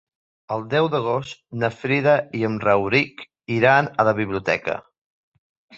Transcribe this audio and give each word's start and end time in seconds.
El 0.53 0.63
deu 0.71 0.87
d'agost 0.93 1.37
na 1.65 1.69
Frida 1.83 2.15
i 2.41 2.43
en 2.49 2.59
Rauric 2.67 3.25
iran 3.61 3.95
a 4.05 4.09
la 4.11 4.17
biblioteca. 4.23 4.83